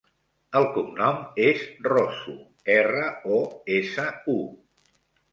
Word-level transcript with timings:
El 0.59 0.63
cognom 0.75 1.17
és 1.49 1.59
Rosu: 1.87 2.33
erra, 2.75 3.03
o, 3.35 3.37
essa, 3.75 4.07
u. 4.37 4.39